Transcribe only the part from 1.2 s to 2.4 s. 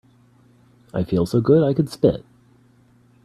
so good I could spit.